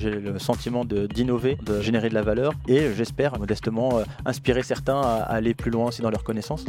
J'ai 0.00 0.10
le 0.10 0.38
sentiment 0.38 0.84
d'innover, 0.84 1.56
de, 1.56 1.80
générer 1.80 2.08
de 2.08 2.14
la 2.14 2.22
valeur 2.22 2.52
et 2.68 2.92
j'espère 2.94 3.36
modestement 3.36 3.98
euh, 3.98 4.04
inspirer 4.24 4.62
certains 4.62 5.00
à 5.00 5.16
aller 5.22 5.54
plus 5.54 5.72
loin 5.72 5.86
aussi 5.86 6.02
dans 6.02 6.10
leurs 6.10 6.22
connaissances. 6.22 6.64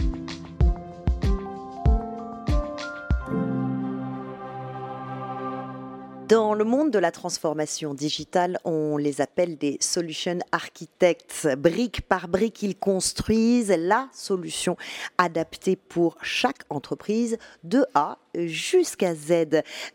Dans 6.27 6.55
le 6.55 6.63
monde 6.63 6.89
de 6.89 6.97
la 6.97 7.11
transformation 7.11 7.93
digitale, 7.93 8.57
on 8.63 8.97
les 8.97 9.21
appelle 9.21 9.57
des 9.57 9.77
solution 9.79 10.39
architects. 10.51 11.47
Brique 11.57 12.01
par 12.01 12.27
brique, 12.27 12.63
ils 12.63 12.75
construisent 12.75 13.75
la 13.77 14.09
solution 14.11 14.75
adaptée 15.19 15.75
pour 15.75 16.17
chaque 16.23 16.63
entreprise 16.69 17.37
de 17.63 17.85
A 17.93 18.17
jusqu'à 18.35 19.15
Z. 19.15 19.31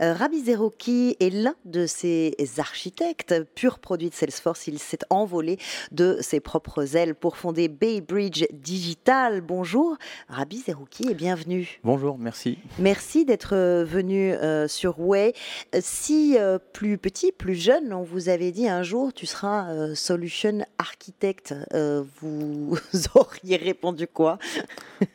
Euh, 0.00 0.12
Rabi 0.14 0.44
Zeroki 0.44 1.16
est 1.20 1.30
l'un 1.30 1.54
de 1.64 1.86
ces 1.86 2.34
architectes, 2.58 3.34
pur 3.54 3.78
produit 3.78 4.10
de 4.10 4.14
Salesforce. 4.14 4.66
Il 4.66 4.78
s'est 4.78 4.98
envolé 5.10 5.58
de 5.92 6.18
ses 6.20 6.40
propres 6.40 6.96
ailes 6.96 7.14
pour 7.14 7.36
fonder 7.36 7.68
Baybridge 7.68 8.44
Digital. 8.52 9.40
Bonjour 9.40 9.96
Rabi 10.28 10.58
Zeroki 10.58 11.10
et 11.10 11.14
bienvenue. 11.14 11.80
Bonjour, 11.84 12.18
merci. 12.18 12.58
Merci 12.78 13.24
d'être 13.24 13.54
venu 13.84 14.32
euh, 14.32 14.68
sur 14.68 15.00
Way. 15.00 15.34
Si 15.80 16.36
euh, 16.38 16.58
plus 16.72 16.98
petit, 16.98 17.32
plus 17.32 17.54
jeune, 17.54 17.92
on 17.92 18.02
vous 18.02 18.28
avait 18.28 18.52
dit 18.52 18.68
un 18.68 18.82
jour, 18.82 19.12
tu 19.12 19.26
seras 19.26 19.70
euh, 19.70 19.94
solution 19.94 20.64
architecte. 20.78 21.54
Euh, 21.72 22.02
vous 22.20 22.76
auriez 23.14 23.56
répondu 23.56 24.06
quoi? 24.06 24.38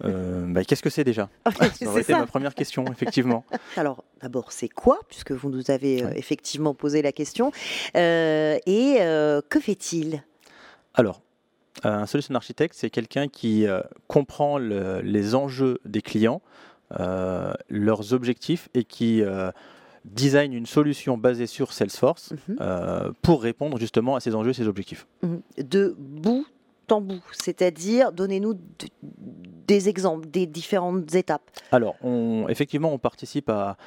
Bah, 0.02 0.64
Qu'est-ce 0.64 0.84
que 0.84 0.90
c'est 0.90 1.04
déjà? 1.04 1.30
Ça 1.80 1.88
aurait 1.88 2.02
été 2.02 2.14
ma 2.14 2.26
première 2.26 2.56
question, 2.56 2.86
effectivement. 2.86 3.09
Alors, 3.78 4.04
d'abord, 4.22 4.52
c'est 4.52 4.70
quoi? 4.70 5.00
Puisque 5.08 5.32
vous 5.32 5.50
nous 5.50 5.72
avez 5.72 6.04
effectivement 6.16 6.74
posé 6.74 7.02
la 7.02 7.12
question. 7.12 7.52
et 7.96 8.98
que 9.50 9.60
fait-il? 9.60 10.24
Alors, 10.94 11.22
un 11.84 12.06
solution 12.06 12.36
architecte, 12.36 12.76
c'est 12.78 12.90
quelqu'un 12.90 13.28
qui 13.28 13.66
comprend 14.08 14.58
les 14.58 15.36
enjeux 15.36 15.80
des 15.86 16.02
clients, 16.02 16.42
leurs 17.70 18.14
objectifs 18.14 18.70
et 18.74 18.84
qui 18.84 19.24
design 20.06 20.54
une 20.54 20.66
solution 20.66 21.18
basée 21.18 21.48
sur 21.48 21.74
Salesforce 21.74 22.32
mhm. 22.32 22.58
euh, 22.62 23.12
pour 23.22 23.42
répondre 23.42 23.78
justement 23.78 24.16
à 24.16 24.20
ces 24.20 24.36
enjeux, 24.36 24.54
ces 24.54 24.68
objectifs. 24.68 25.08
Mhm. 25.22 25.42
De 25.58 25.96
bout 25.98 26.46
en 26.92 27.02
bout, 27.02 27.22
c'est-à-dire 27.32 28.12
donnez-nous 28.12 28.56
des 29.68 29.88
exemples, 29.88 30.28
des 30.28 30.48
différentes 30.48 31.14
étapes. 31.14 31.44
Alors, 31.72 31.96
on, 32.02 32.48
effectivement, 32.50 32.92
on 32.92 32.98
participe 32.98 33.50
à, 33.50 33.78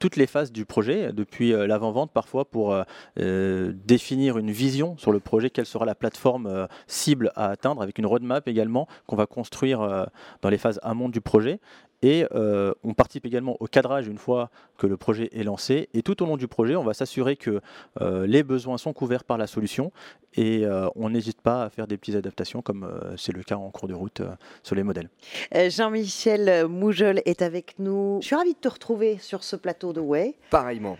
toutes 0.00 0.16
les 0.16 0.26
phases 0.26 0.50
du 0.50 0.64
projet, 0.64 1.12
depuis 1.12 1.52
euh, 1.52 1.68
l'avant-vente 1.68 2.10
parfois 2.10 2.44
pour 2.44 2.74
euh, 3.18 3.72
définir 3.84 4.36
une 4.38 4.50
vision 4.50 4.96
sur 4.98 5.12
le 5.12 5.20
projet, 5.20 5.48
quelle 5.48 5.66
sera 5.66 5.84
la 5.84 5.94
plateforme 5.94 6.66
cible 6.88 7.30
à 7.36 7.50
atteindre, 7.50 7.82
avec 7.82 7.98
une 7.98 8.06
roadmap 8.06 8.48
également 8.48 8.88
qu'on 9.06 9.16
va 9.16 9.26
construire 9.26 10.08
dans 10.42 10.48
les 10.48 10.58
phases 10.58 10.80
amont 10.82 11.08
du 11.08 11.20
projet. 11.20 11.60
Et 12.02 12.26
euh, 12.32 12.72
on 12.84 12.94
participe 12.94 13.26
également 13.26 13.56
au 13.60 13.66
cadrage 13.66 14.06
une 14.06 14.18
fois 14.18 14.50
que 14.76 14.86
le 14.86 14.96
projet 14.96 15.30
est 15.32 15.42
lancé. 15.42 15.88
Et 15.94 16.02
tout 16.02 16.22
au 16.22 16.26
long 16.26 16.36
du 16.36 16.46
projet, 16.46 16.76
on 16.76 16.84
va 16.84 16.94
s'assurer 16.94 17.36
que 17.36 17.60
euh, 18.00 18.26
les 18.26 18.42
besoins 18.42 18.78
sont 18.78 18.92
couverts 18.92 19.24
par 19.24 19.36
la 19.36 19.46
solution 19.46 19.90
et 20.34 20.64
euh, 20.64 20.88
on 20.94 21.10
n'hésite 21.10 21.40
pas 21.40 21.64
à 21.64 21.70
faire 21.70 21.88
des 21.88 21.96
petites 21.96 22.14
adaptations 22.14 22.62
comme 22.62 22.88
c'est 23.16 23.32
le 23.32 23.42
cas 23.42 23.56
en 23.56 23.70
cours 23.70 23.88
de 23.88 23.94
route 23.94 24.22
sur 24.62 24.76
les 24.76 24.84
modèles. 24.84 25.08
Jean-Michel 25.52 26.68
Moujol 26.68 27.20
est 27.24 27.42
avec 27.42 27.74
nous. 27.78 28.18
Je 28.20 28.26
suis 28.26 28.36
ravie 28.36 28.52
de 28.52 28.58
te 28.58 28.68
retrouver 28.68 29.18
sur 29.18 29.42
ce 29.42 29.56
plateau 29.56 29.92
de 29.92 30.00
Way. 30.00 30.36
Pareillement. 30.50 30.96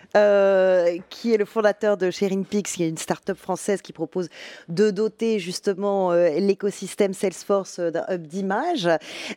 qui 1.11 1.33
est 1.33 1.37
le 1.37 1.45
fondateur 1.45 1.97
de 1.97 2.11
Sharing 2.11 2.45
Pix, 2.45 2.73
qui 2.73 2.83
est 2.83 2.89
une 2.89 2.99
start-up 2.99 3.39
française 3.39 3.83
qui 3.83 3.93
propose 3.93 4.29
de 4.69 4.91
doter 4.91 5.39
justement 5.39 6.13
l'écosystème 6.13 7.13
Salesforce 7.13 7.79
d'un 7.79 8.05
hub 8.11 8.27
d'image. 8.27 8.89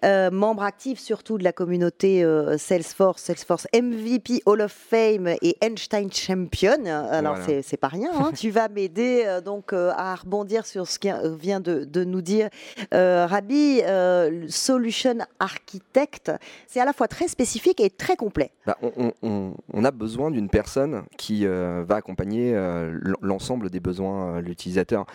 membre 0.04 0.64
actif 0.64 1.00
surtout 1.00 1.38
de 1.38 1.44
la 1.44 1.51
communauté 1.52 2.24
euh, 2.24 2.58
Salesforce, 2.58 3.22
Salesforce 3.22 3.68
MVP 3.74 4.42
Hall 4.46 4.62
of 4.62 4.72
Fame 4.72 5.28
et 5.42 5.58
Einstein 5.62 6.12
Champion. 6.12 6.86
Alors 6.86 7.38
c'est 7.64 7.78
pas 7.78 7.88
rien. 7.88 8.12
Hein. 8.14 8.32
tu 8.36 8.50
vas 8.50 8.70
m'aider 8.70 9.24
euh, 9.26 9.42
donc 9.42 9.74
euh, 9.74 9.92
à 9.96 10.16
rebondir 10.16 10.66
sur 10.66 10.88
ce 10.88 11.00
qui 11.00 11.10
vient 11.40 11.60
de, 11.60 12.04
nous 12.04 12.22
dire 12.22 12.50
Rabi. 12.92 13.82
Solution 14.48 15.18
Architect, 15.40 16.32
c'est 16.68 16.80
à 16.80 16.86
la 16.86 16.94
fois 16.94 17.08
très 17.08 17.28
spécifique 17.28 17.80
et 17.80 17.90
très 17.90 18.16
complet. 18.16 18.52
Bah, 18.66 18.78
on, 18.82 19.84
a 19.84 19.92
besoin 19.92 20.32
d'une 20.32 20.50
personne 20.50 21.04
qui 21.18 21.46
va 21.46 21.96
accompagner 21.96 22.54
l'ensemble 23.22 23.70
des 23.70 23.80
besoins 23.80 24.42
de 24.42 24.46
l'utilisateur 24.46 25.06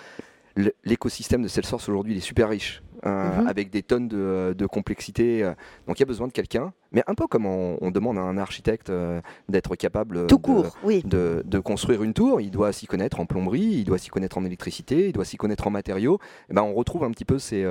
l'écosystème 0.85 1.43
de 1.43 1.49
Salesforce 1.49 1.89
aujourd'hui 1.89 2.17
est 2.17 2.21
super 2.21 2.49
riche. 2.49 2.83
Euh, 3.07 3.41
mhm. 3.41 3.47
avec 3.47 3.71
des 3.71 3.83
tonnes 3.83 4.09
de, 4.09 4.55
de 4.57 4.67
complexité. 4.67 5.43
Euh. 5.45 5.55
Donc 5.87 5.99
il 5.99 6.01
y 6.01 6.03
a 6.03 6.07
besoin 6.07 6.27
de 6.27 6.33
quelqu'un, 6.33 6.73
mais 6.97 7.05
un 7.07 7.15
peu 7.15 7.27
comme 7.27 7.45
on, 7.45 7.91
demande 7.91 8.17
à 8.17 8.23
un 8.23 8.39
architecte 8.39 8.89
euh, 8.89 9.21
d'être 9.51 9.77
capable 9.77 10.27
Tout 10.27 10.39
court, 10.39 10.77
oui. 10.83 11.03
de, 11.05 11.43
de, 11.45 11.59
construire 11.59 12.03
une 12.03 12.15
tour, 12.15 12.41
il 12.41 12.51
doit 12.51 12.73
s'y 12.73 12.87
connaître 12.87 13.21
en 13.21 13.27
plomberie, 13.27 13.61
il 13.61 13.85
doit 13.85 13.99
s'y 13.99 14.09
connaître 14.09 14.39
en 14.39 14.45
électricité, 14.45 15.09
il 15.09 15.13
doit 15.13 15.27
s'y 15.27 15.37
connaître 15.37 15.67
en 15.67 15.71
matériaux. 15.71 16.19
Et 16.51 16.55
ben, 16.55 16.63
on 16.63 16.73
retrouve 16.73 17.05
un 17.05 17.11
petit 17.11 17.27
peu 17.27 17.39
ces, 17.39 17.67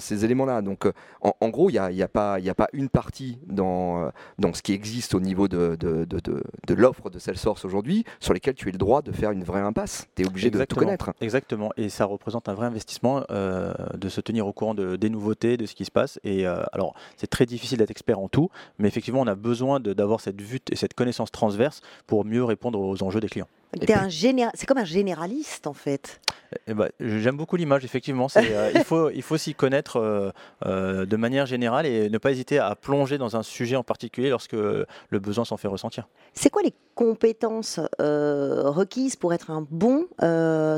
ces 0.00 0.24
éléments-là. 0.24 0.60
Donc 0.60 0.86
en, 1.20 1.48
gros, 1.50 1.70
il 1.70 1.74
n'y 1.74 1.78
a, 1.78 1.90
y 1.92 2.02
a, 2.02 2.08
pas, 2.08 2.34
a 2.34 2.54
pas 2.54 2.68
une 2.72 2.88
partie 2.88 3.38
dans, 3.46 4.10
dans 4.38 4.52
ce 4.52 4.62
qui 4.62 4.72
existe 4.72 5.14
au 5.14 5.20
niveau 5.20 5.46
de, 5.46 5.76
de, 5.78 6.04
de 6.04 6.74
l'offre 6.74 7.10
de 7.10 7.18
Salesforce 7.18 7.64
aujourd'hui 7.64 8.04
sur 8.18 8.34
lesquelles 8.34 8.54
tu 8.54 8.68
as 8.68 8.72
le 8.72 8.78
droit 8.78 9.02
de 9.02 9.12
faire 9.12 9.30
une 9.30 9.44
vraie 9.44 9.60
impasse. 9.60 10.08
Tu 10.16 10.22
es 10.22 10.26
obligé 10.26 10.50
de 10.50 10.64
tout 10.64 10.76
connaître. 10.76 11.12
Exactement, 11.20 11.70
et 11.76 11.88
ça 11.88 12.04
représente 12.04 12.48
un 12.48 12.54
vrai 12.54 12.66
investissement 12.66 13.22
de 13.30 14.08
se 14.08 14.20
tenir 14.20 14.46
au 14.46 14.52
courant 14.52 14.74
de, 14.74 14.96
des 14.96 15.10
nouveautés, 15.10 15.56
de 15.56 15.66
ce 15.66 15.74
qui 15.74 15.84
se 15.84 15.92
passe. 15.92 16.18
Et 16.24 16.46
euh, 16.46 16.62
alors, 16.72 16.94
c'est 17.16 17.28
très 17.28 17.46
difficile 17.46 17.78
d'être 17.78 17.90
expert 17.90 18.18
en 18.18 18.28
tout, 18.32 18.50
mais 18.78 18.88
effectivement, 18.88 19.20
on 19.20 19.28
a 19.28 19.36
besoin 19.36 19.78
d'avoir 19.78 20.20
cette 20.20 20.40
vue 20.40 20.58
et 20.70 20.76
cette 20.76 20.94
connaissance 20.94 21.30
transverse 21.30 21.82
pour 22.08 22.24
mieux 22.24 22.42
répondre 22.42 22.80
aux 22.80 23.00
enjeux 23.04 23.20
des 23.20 23.28
clients. 23.28 23.48
C'est 23.80 24.66
comme 24.66 24.78
un 24.78 24.84
généraliste 24.84 25.66
en 25.66 25.72
fait. 25.72 26.20
Eh 26.66 26.74
ben, 26.74 26.90
j'aime 27.00 27.36
beaucoup 27.36 27.56
l'image, 27.56 27.84
effectivement. 27.84 28.26
Euh, 28.36 28.70
il 28.74 28.84
faut, 28.84 29.08
il 29.08 29.22
faut 29.22 29.38
s'y 29.38 29.54
connaître 29.54 30.32
euh, 30.66 31.06
de 31.06 31.16
manière 31.16 31.46
générale 31.46 31.86
et 31.86 32.10
ne 32.10 32.18
pas 32.18 32.30
hésiter 32.30 32.58
à 32.58 32.74
plonger 32.74 33.16
dans 33.16 33.36
un 33.36 33.42
sujet 33.42 33.76
en 33.76 33.82
particulier 33.82 34.28
lorsque 34.28 34.52
le 34.52 34.86
besoin 35.18 35.46
s'en 35.46 35.56
fait 35.56 35.68
ressentir. 35.68 36.08
C'est 36.34 36.50
quoi 36.50 36.62
les 36.62 36.74
compétences 36.94 37.80
requises 37.98 39.16
pour 39.16 39.32
être 39.32 39.50
un 39.50 39.66
bon 39.70 40.06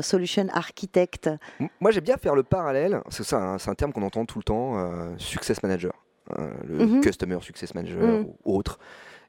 solution 0.01 0.47
architecte? 0.53 1.29
Moi, 1.81 1.91
j'aime 1.91 2.03
bien 2.05 2.17
faire 2.17 2.35
le 2.35 2.43
parallèle, 2.43 3.01
c'est 3.09 3.33
un, 3.33 3.57
un, 3.65 3.75
terme 3.75 3.91
qu'on 3.91 4.03
entend 4.03 4.25
tout 4.25 4.39
le 4.39 4.43
temps, 4.43 5.17
success 5.17 5.61
manager, 5.61 5.91
le 6.67 6.85
mhm. 6.85 7.01
customer 7.01 7.37
success 7.41 7.73
manager 7.75 8.01
mhm. 8.01 8.27
ou 8.43 8.57
autre. 8.57 8.79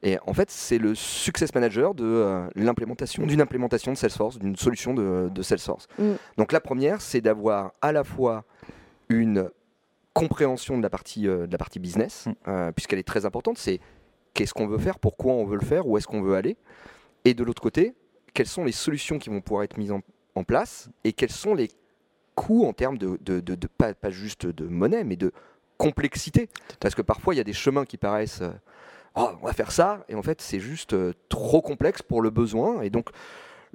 Et 0.02 0.18
en 0.26 0.34
fait, 0.34 0.50
c'est 0.50 0.78
le 0.78 0.94
success 0.94 1.54
manager 1.54 1.94
de 1.94 2.04
euh, 2.04 2.48
l'implémentation, 2.54 3.26
d'une 3.26 3.40
implémentation 3.40 3.92
de 3.92 3.96
Salesforce, 3.96 4.38
d'une 4.38 4.56
solution 4.56 4.94
de, 4.94 5.42
Salesforce. 5.42 5.88
Mm. 5.98 6.12
Donc 6.36 6.52
la 6.52 6.60
première, 6.60 7.00
c'est 7.00 7.20
d'avoir 7.20 7.72
à 7.82 7.92
la 7.92 8.04
fois 8.04 8.44
une 9.08 9.50
compréhension 10.12 10.76
de 10.78 10.82
la 10.82 10.90
partie, 10.90 11.28
euh, 11.28 11.46
de 11.46 11.52
la 11.52 11.58
partie 11.58 11.78
business, 11.78 12.26
mm. 12.26 12.32
euh, 12.48 12.72
puisqu'elle 12.72 12.98
est 12.98 13.08
très 13.08 13.24
importante. 13.24 13.58
C'est 13.58 13.80
qu'est-ce 14.34 14.54
qu'on 14.54 14.66
veut 14.66 14.78
faire, 14.78 14.98
pourquoi 14.98 15.32
on 15.32 15.44
veut 15.44 15.58
le 15.58 15.64
faire, 15.64 15.86
où 15.86 15.96
est-ce 15.96 16.06
qu'on 16.06 16.22
veut 16.22 16.34
aller. 16.34 16.56
Et 17.24 17.34
de 17.34 17.42
l'autre 17.42 17.62
côté, 17.62 17.94
quelles 18.34 18.46
sont 18.46 18.64
les 18.64 18.72
solutions 18.72 19.18
qui 19.18 19.30
vont 19.30 19.40
pouvoir 19.40 19.64
être 19.64 19.78
mises 19.78 19.92
en, 19.92 20.02
place 20.46 20.90
et 21.02 21.14
quels 21.14 21.30
sont 21.30 21.54
les 21.54 21.70
coûts 22.34 22.66
en 22.66 22.74
termes 22.74 22.98
de, 22.98 23.16
de, 23.22 23.66
pas, 23.66 23.94
pas, 23.94 24.10
juste 24.10 24.44
de 24.44 24.66
monnaie, 24.66 25.02
mais 25.02 25.16
de 25.16 25.32
complexité. 25.76 26.48
Parce 26.81 26.94
que 26.94 27.03
parfois, 27.03 27.34
il 27.34 27.38
y 27.38 27.41
a 27.41 27.44
des 27.44 27.53
chemins 27.53 27.84
qui 27.84 27.97
paraissent 27.97 28.42
oh, 29.16 29.31
on 29.42 29.47
va 29.47 29.53
faire 29.53 29.72
ça, 29.72 30.04
et 30.09 30.14
en 30.14 30.22
fait 30.22 30.41
c'est 30.41 30.60
juste 30.60 30.92
euh, 30.92 31.12
trop 31.28 31.60
complexe 31.60 32.03
pour 32.03 32.22
le 32.22 32.31
besoin, 32.31 32.82
et 32.82 32.91
donc 32.91 33.10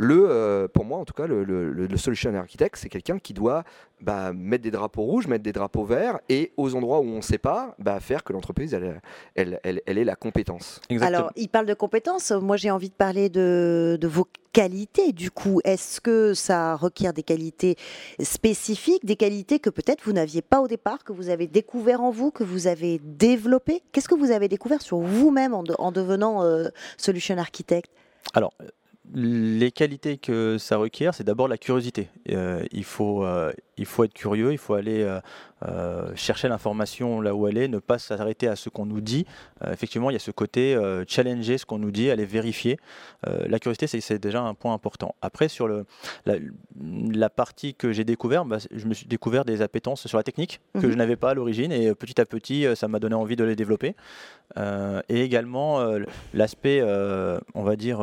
le, 0.02 0.26
euh, 0.28 0.68
pour 0.68 0.84
moi 0.84 0.98
en 0.98 1.06
tout 1.06 1.14
cas, 1.14 1.28
le, 1.28 1.44
le, 1.44 1.98
solution 1.98 2.34
architect, 2.34 2.76
c'est 2.76 2.90
quelqu'un 2.90 3.20
qui 3.20 3.34
doit 3.34 3.64
bah, 4.02 4.34
mettre 4.34 4.64
des 4.64 4.72
drapeaux 4.72 5.04
rouges, 5.04 5.28
mettre 5.28 5.44
des 5.44 5.52
drapeaux 5.52 5.86
verts, 5.86 6.20
et 6.28 6.54
aux 6.58 6.74
endroits 6.74 7.02
où 7.02 7.06
on 7.06 7.18
ne 7.18 7.22
sait 7.22 7.38
pas, 7.38 7.76
bah, 7.78 8.00
faire 8.00 8.24
que 8.24 8.34
l'entreprise, 8.34 8.74
elle, 8.74 9.00
elle, 9.36 9.60
elle, 9.86 9.98
ait 10.00 10.04
la 10.04 10.16
compétence. 10.16 10.82
Alors, 11.02 11.32
il 11.36 11.50
parle 11.50 11.68
de 11.68 11.76
compétences, 11.76 12.32
moi 12.32 12.58
j'ai 12.58 12.72
envie 12.72 12.90
de 12.90 12.96
parler 12.96 13.30
de, 13.30 14.00
de 14.02 14.08
vos 14.08 14.28
qualités. 14.54 15.12
Du 15.12 15.30
coup, 15.30 15.62
est-ce 15.66 16.02
que 16.02 16.34
ça 16.34 16.76
requiert 16.76 17.14
des 17.14 17.22
qualités 17.22 17.76
spécifiques, 18.20 19.06
des 19.06 19.16
qualités 19.16 19.60
que 19.60 19.70
peut-être 19.70 20.02
vous 20.04 20.14
n'aviez 20.14 20.42
pas 20.42 20.62
au 20.62 20.68
départ, 20.68 21.04
que 21.04 21.14
vous 21.14 21.30
avez 21.30 21.46
découvert 21.46 22.02
en 22.02 22.10
vous, 22.10 22.32
que 22.32 22.44
vous 22.44 22.66
avez 22.66 23.00
développé 23.04 23.84
Qu'est-ce 23.92 24.10
que 24.10 24.16
vous 24.16 24.32
avez 24.32 24.48
découvert 24.48 24.82
sur 24.82 24.98
vous-même 24.98 25.54
en, 25.54 25.64
en, 25.78 25.92
devenant 25.92 26.44
euh, 26.44 26.70
solution 26.98 27.38
architect? 27.38 27.92
Alors, 28.34 28.54
les 29.14 29.72
qualités 29.72 30.18
que 30.18 30.58
ça 30.58 30.78
requiert, 30.78 31.14
c'est 31.14 31.24
d'abord 31.24 31.48
la 31.48 31.58
curiosité. 31.58 32.10
Euh, 32.30 32.64
il, 32.72 32.86
faut, 32.86 33.26
euh, 33.26 33.52
il 33.78 33.86
faut 33.86 34.06
être 34.06 34.14
curieux, 34.14 34.54
il 34.54 34.58
faut 34.58 34.74
aller 34.74 35.06
euh, 35.68 36.16
chercher 36.16 36.48
l'information 36.48 37.20
là 37.20 37.36
où 37.36 37.48
elle 37.48 37.58
est, 37.58 37.68
ne 37.68 37.80
pas 37.80 38.00
s'arrêter 38.00 38.48
à 38.48 38.56
ce 38.56 38.70
qu'on 38.70 38.86
nous 38.86 39.02
dit. 39.02 39.26
effectivement, 39.70 40.10
il 40.10 40.14
y 40.14 40.16
a 40.16 40.20
ce 40.20 40.32
côté 40.32 40.78
challenger 41.08 41.58
ce 41.58 41.66
qu'on 41.66 41.80
nous 41.80 41.92
dit, 41.92 42.10
aller 42.10 42.26
vérifier. 42.26 42.78
la 43.26 43.60
curiosité, 43.60 43.88
c'est 43.88 44.20
déjà 44.20 44.42
un 44.42 44.54
point 44.54 44.74
important. 44.74 45.16
Après, 45.22 45.50
sur 45.50 45.68
le, 45.68 45.86
la, 46.26 47.30
partie 47.30 47.76
que 47.76 47.92
j'ai 47.92 48.06
découvert, 48.06 48.46
bah, 48.46 48.58
je 48.72 48.86
me 48.86 48.94
suis 48.94 49.08
découvert 49.08 49.46
des 49.46 49.62
appétences 49.62 50.08
sur 50.08 50.18
la 50.18 50.24
technique 50.24 50.62
que 50.74 50.86
mhm. 50.86 50.92
je 50.92 50.98
n'avais 50.98 51.16
pas 51.18 51.32
à 51.32 51.34
l'origine 51.34 51.72
et 51.72 51.94
petit 51.96 52.20
à 52.22 52.26
petit, 52.26 52.66
ça 52.76 52.88
m'a 52.88 53.00
donné 53.00 53.16
envie 53.16 53.36
de 53.36 53.44
les 53.44 53.56
développer. 53.56 53.96
et 54.58 55.22
également 55.22 55.82
l'aspect, 56.34 56.82
on 57.54 57.64
va 57.64 57.76
dire, 57.76 58.02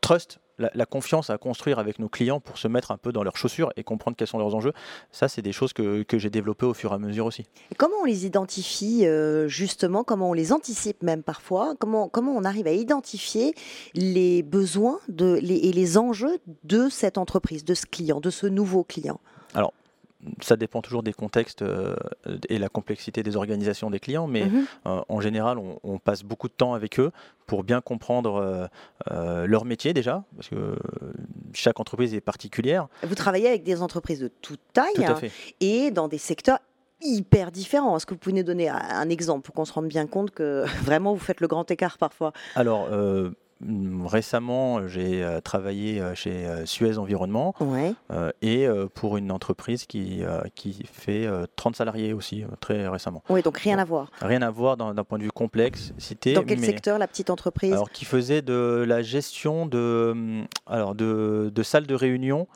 trust, 0.00 0.40
la, 0.58 0.86
confiance 0.86 1.30
à 1.30 1.38
construire 1.38 1.78
avec 1.78 1.98
nos 1.98 2.08
clients 2.08 2.40
pour 2.40 2.58
se 2.58 2.68
mettre 2.68 2.90
un 2.90 2.98
peu 2.98 3.12
dans 3.12 3.22
leurs 3.22 3.36
chaussures 3.36 3.72
et 3.76 3.84
comprendre 3.84 4.16
quels 4.16 4.28
sont 4.28 4.38
leurs 4.38 4.54
enjeux, 4.54 4.72
ça, 5.10 5.28
c'est 5.28 5.42
des 5.42 5.52
choses 5.52 5.72
que, 5.72 6.04
j'ai 6.12 6.30
développées 6.30 6.66
au 6.66 6.74
fur 6.74 6.92
et 6.92 6.94
à 6.94 6.98
mesure 6.98 7.26
aussi. 7.26 7.46
comment 7.78 7.96
on 8.02 8.04
les 8.04 8.26
identifie 8.26 9.06
euh, 9.06 9.48
justement? 9.48 10.04
Comment 10.04 10.30
on 10.30 10.32
les 10.34 10.52
anticipe 10.52 11.02
même 11.02 11.22
parfois? 11.22 11.74
Comment, 11.78 12.08
comment 12.08 12.32
on 12.32 12.44
arrive 12.44 12.66
à 12.66 12.72
identifier 12.72 13.54
les 13.94 14.42
besoins 14.42 14.98
de, 15.08 15.38
et 15.42 15.72
les 15.72 15.98
enjeux 15.98 16.38
de 16.64 16.88
cette 16.90 17.16
entreprise, 17.16 17.64
de 17.64 17.74
ce 17.74 17.86
client, 17.86 18.20
de 18.20 18.30
ce 18.30 18.46
nouveau 18.46 18.84
client? 18.84 19.20
Alors, 19.54 19.72
ça 20.42 20.56
dépend 20.56 20.82
toujours 20.82 21.02
des 21.02 21.12
contextes 21.12 21.62
euh, 21.62 21.96
et 22.48 22.58
la 22.58 22.68
complexité 22.68 23.22
des 23.22 23.36
organisations 23.36 23.90
des 23.90 24.00
clients, 24.00 24.26
mais 24.26 24.46
mhm. 24.46 24.66
euh, 24.86 25.00
en 25.08 25.20
général, 25.20 25.58
on, 25.58 25.98
passe 25.98 26.22
beaucoup 26.22 26.48
de 26.48 26.54
temps 26.54 26.72
avec 26.72 26.98
eux 26.98 27.10
pour 27.46 27.62
bien 27.62 27.80
comprendre 27.80 28.70
euh, 29.10 29.46
leur 29.46 29.64
métier 29.64 29.92
déjà, 29.92 30.24
parce 30.36 30.48
que 30.48 30.76
chaque 31.52 31.78
entreprise 31.78 32.14
est 32.14 32.20
particulière. 32.20 32.88
Vous 33.02 33.14
travaillez 33.14 33.48
avec 33.48 33.64
des 33.64 33.82
entreprises 33.82 34.20
de 34.20 34.28
toute 34.28 34.60
taille 34.72 35.04
hein, 35.04 35.20
et 35.60 35.90
dans 35.90 36.08
des 36.08 36.18
secteurs 36.18 36.58
hyper 37.02 37.50
différents. 37.50 37.96
Est-ce 37.96 38.06
que 38.06 38.14
vous 38.14 38.18
pouvez 38.18 38.36
nous 38.36 38.42
donner 38.42 38.68
un 38.68 39.08
exemple 39.08 39.42
pour 39.42 39.54
qu'on 39.54 39.64
se 39.64 39.72
rende 39.72 39.88
bien 39.88 40.06
compte 40.06 40.30
que 40.30 40.64
vraiment 40.84 41.12
vous 41.12 41.20
faites 41.20 41.40
le 41.40 41.48
grand 41.48 41.70
écart 41.70 41.98
parfois? 41.98 42.32
Alors, 42.54 42.88
récemment, 44.06 44.86
j'ai 44.88 45.22
euh, 45.22 45.40
travaillé 45.40 46.00
euh, 46.00 46.14
chez 46.14 46.46
euh, 46.46 46.64
Suez 46.66 46.98
Environnement 46.98 47.54
et 48.42 48.66
pour 48.94 49.16
une 49.16 49.30
entreprise 49.30 49.86
qui, 49.86 50.22
qui 50.54 50.82
fait 50.90 51.28
30 51.56 51.76
salariés 51.76 52.12
aussi, 52.12 52.44
très 52.60 52.88
récemment. 52.88 53.22
Oui, 53.28 53.42
donc 53.42 53.58
rien 53.58 53.78
à 53.78 53.84
voir. 53.84 54.10
Rien 54.20 54.42
à 54.42 54.50
voir 54.50 54.76
d'un 54.76 55.04
point 55.04 55.18
de 55.18 55.24
vue 55.24 55.30
complexe. 55.30 55.92
Dans 56.34 56.44
quel 56.44 56.60
secteur 56.60 56.98
la 56.98 57.06
petite 57.06 57.30
entreprise? 57.30 57.72
Alors, 57.72 57.90
qui 57.90 58.04
faisait 58.04 58.42
de 58.42 58.84
la 58.86 59.02
gestion 59.02 59.66
de, 59.66 60.12
mm, 60.14 60.44
alors, 60.66 60.94
de, 60.94 61.50
de 61.54 61.62
salles 61.62 61.86
de 61.86 61.94
réunion 61.94 62.46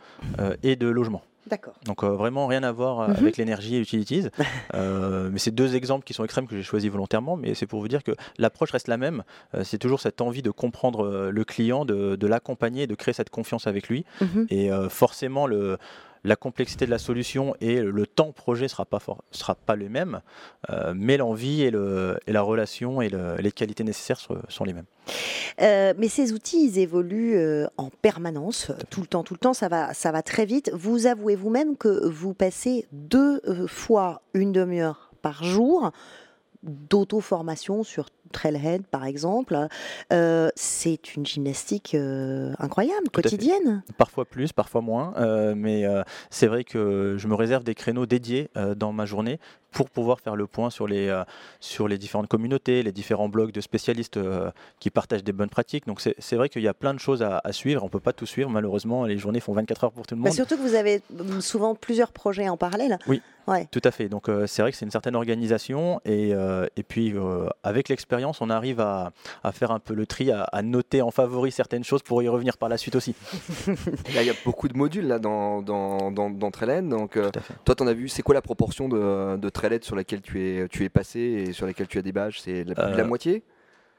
et 0.63 0.77
de 0.77 0.89
logements. 0.89 1.23
D'accord. 1.47 1.75
Donc 1.85 2.03
euh, 2.03 2.11
vraiment 2.11 2.47
rien 2.47 2.63
à 2.63 2.73
voir 2.73 3.01
euh, 3.01 3.09
mhm. 3.09 3.17
avec 3.17 3.37
l'énergie 3.37 3.77
et 3.77 3.81
utilities. 3.81 4.29
Euh, 4.75 5.31
mais 5.33 5.39
c'est 5.39 5.51
deux 5.51 5.77
exemples 5.77 6.05
qui 6.05 6.15
sont 6.15 6.25
extrêmes 6.25 6.47
que 6.47 6.57
j'ai 6.57 6.63
choisis 6.63 6.91
volontairement, 6.91 7.37
mais 7.37 7.55
c'est 7.55 7.67
pour 7.67 7.81
vous 7.81 7.89
dire 7.89 8.03
que 8.03 8.13
l'approche 8.39 8.71
reste 8.71 8.89
la 8.89 8.97
même. 8.97 9.23
c'est 9.63 9.79
toujours 9.79 10.01
cette 10.01 10.21
envie 10.21 10.43
de 10.43 10.51
comprendre 10.51 11.31
le 11.31 11.45
client, 11.45 11.85
de, 11.85 12.17
de 12.17 12.27
l'accompagner, 12.27 12.87
de 12.87 12.95
créer 12.95 13.15
cette 13.15 13.31
confiance 13.31 13.67
avec 13.67 13.89
lui. 13.89 14.05
Mhm. 14.21 14.47
Et 14.51 14.71
forcément 14.89 15.47
le 15.47 15.79
la 16.25 16.37
complexité 16.37 16.87
de 16.87 16.91
la 16.91 16.99
solution 16.99 17.55
et 17.61 17.81
le 17.81 18.07
temps 18.07 18.33
projet 18.33 18.67
sera 18.69 18.85
pas, 18.85 18.99
sera 19.31 19.55
pas 19.55 19.77
le 19.77 19.89
même, 19.89 20.21
euh, 20.71 20.95
mais 20.97 21.17
l'envie 21.17 21.63
et, 21.63 21.69
et, 21.69 22.33
la 22.33 22.43
relation 22.43 23.03
et 23.03 23.11
les 23.39 23.53
qualités 23.53 23.85
nécessaires 23.85 24.19
sont, 24.49 24.65
les 24.65 24.73
mêmes. 24.73 24.87
Euh, 25.61 25.93
mais 25.99 26.09
ces 26.09 26.33
outils, 26.33 26.67
ils 26.67 26.79
évoluent 26.79 27.37
euh, 27.37 27.67
en 27.77 27.91
permanence, 27.91 28.73
tout 28.91 29.03
le 29.03 29.07
temps, 29.07 29.23
tout 29.23 29.35
le 29.35 29.39
temps, 29.39 29.53
ça 29.53 29.69
va, 29.69 29.93
ça 29.93 30.11
va 30.11 30.23
très 30.23 30.47
vite. 30.47 30.71
Vous 30.75 31.07
avouez 31.07 31.37
vous-même 31.37 31.77
que 31.77 32.09
vous 32.09 32.33
passez 32.33 32.87
deux 32.93 33.41
fois 33.67 34.23
une 34.33 34.53
demi-heure 34.53 35.11
par 35.21 35.45
jour 35.45 35.93
d'auto-formation 36.65 37.83
sur 37.83 38.09
Trailhead, 38.33 38.87
par 38.87 39.05
exemple, 39.05 39.57
euh, 40.13 40.51
c'est 40.57 41.15
une 41.15 41.25
gymnastique 41.25 41.95
euh, 41.95 42.53
incroyable, 42.59 43.09
quotidienne. 43.13 43.83
Parfois 43.97 44.25
plus, 44.25 44.53
parfois 44.53 44.81
moins, 44.81 45.15
euh, 45.17 45.55
mais 45.57 45.85
c'est 46.31 46.47
vrai 46.47 46.65
que 46.65 47.17
je 47.17 47.29
me 47.29 47.35
réserve 47.35 47.65
des 47.65 47.75
créneaux 47.75 48.07
dédiés 48.07 48.51
dans 48.77 48.93
ma 48.93 49.07
journée 49.07 49.39
pour 49.75 49.91
pouvoir 49.91 50.21
faire 50.21 50.37
le 50.37 50.47
point 50.47 50.71
sur 50.71 50.87
les, 50.87 51.23
sur 51.61 51.89
les 51.89 51.99
différentes 51.99 52.29
communautés, 52.29 52.83
les 52.83 52.93
différents 52.93 53.29
blogs 53.29 53.53
de 53.53 53.61
spécialistes 53.61 54.19
qui 54.81 54.91
partagent 54.91 55.25
des 55.25 55.33
bonnes 55.33 55.49
pratiques. 55.49 55.87
Donc 55.87 56.01
c'est 56.01 56.37
vrai 56.37 56.49
qu'il 56.49 56.63
y 56.63 56.69
a 56.69 56.75
plein 56.75 56.95
de 56.95 57.01
choses 57.01 57.23
à, 57.23 57.41
suivre. 57.53 57.83
On 57.83 57.87
ne 57.87 57.91
peut 57.91 58.01
pas 58.01 58.13
tout 58.13 58.27
suivre, 58.27 58.51
malheureusement. 58.51 59.05
Les 59.05 59.19
journées 59.19 59.41
font 59.41 59.53
24 59.53 59.85
heures 59.85 59.93
pour 59.93 60.07
tout 60.07 60.15
le 60.15 60.21
monde. 60.21 60.29
Mais 60.29 60.35
surtout 60.35 60.57
que 60.57 60.63
vous 60.63 60.75
avez 60.75 61.03
souvent 61.41 61.75
plusieurs 61.75 62.13
projets 62.13 62.49
en 62.49 62.57
parallèle. 62.57 62.99
Oui, 63.07 63.21
ouais. 63.47 63.69
tout 63.71 63.83
à 63.85 63.91
fait. 63.91 64.09
Donc 64.09 64.31
c'est 64.47 64.63
vrai 64.63 64.71
que 64.71 64.77
c'est 64.77 64.85
une 64.85 64.91
certaine 64.91 65.17
organisation. 65.17 66.01
Et, 66.05 66.31
et 66.31 66.83
puis 66.83 67.15
avec 67.63 67.89
l'expérience, 67.89 68.41
on 68.41 68.51
arrive 68.51 68.81
à, 68.81 69.13
faire 69.53 69.71
un 69.71 69.79
peu 69.79 69.95
le 69.95 70.07
tri, 70.07 70.31
à, 70.31 70.63
noter 70.63 71.03
en 71.03 71.11
favori 71.11 71.51
certaines 71.51 71.85
choses 71.85 72.03
pour 72.03 72.23
y 72.23 72.29
revenir 72.29 72.57
par 72.57 72.69
la 72.69 72.77
suite 72.77 72.95
aussi. 72.95 73.15
il 74.09 74.23
y 74.23 74.31
a 74.31 74.35
beaucoup 74.45 74.69
de 74.69 74.77
modules 74.77 75.07
là 75.07 75.19
dans, 75.19 75.63
dans, 75.63 76.11
dans, 76.11 76.31
Donc, 76.31 77.17
euh, 77.17 77.31
toi, 77.65 77.75
tu 77.75 77.83
en 77.83 77.87
as 77.87 77.93
vu, 77.93 78.09
c'est 78.09 78.23
quoi 78.23 78.35
la 78.35 78.43
proportion 78.43 78.89
de, 78.89 79.37
de 79.37 79.49
sur 79.85 79.97
laquelle 79.97 80.21
tu 80.21 80.41
es, 80.41 80.69
tu 80.69 80.85
es 80.85 80.89
passé 80.89 81.21
et 81.21 81.53
sur 81.53 81.67
lesquelles 81.67 81.89
tu 81.89 81.99
as 81.99 82.03
des 82.03 82.13
badges 82.13 82.41
C'est 82.41 82.65
la, 82.65 82.75
la 82.75 83.03
euh, 83.03 83.07
moitié? 83.07 83.43